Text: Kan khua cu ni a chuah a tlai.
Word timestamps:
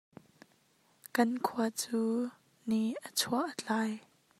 Kan 1.15 1.29
khua 1.45 1.67
cu 1.81 2.01
ni 2.69 2.79
a 3.07 3.09
chuah 3.19 3.45
a 3.51 3.57
tlai. 3.59 3.91